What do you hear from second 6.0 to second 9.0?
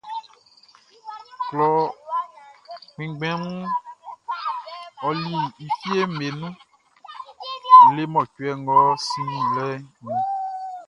be nun le mɔcuɛ ngʼɔ